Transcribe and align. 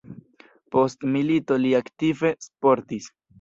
Post 0.75 1.05
milito 1.17 1.59
li 1.67 1.75
aktive 1.81 2.33
sportis. 2.47 3.13